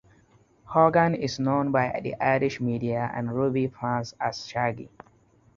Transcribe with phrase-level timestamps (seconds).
[0.63, 4.89] Horgan is known by the Irish media and rugby fans as "Shaggy".